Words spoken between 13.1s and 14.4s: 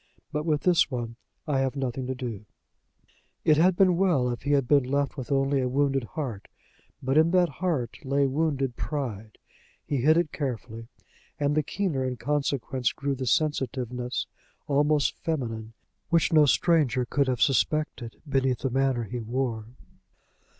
the sensitiveness,